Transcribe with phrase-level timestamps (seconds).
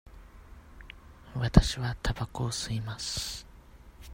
[1.35, 3.45] わたしはたばこを吸います。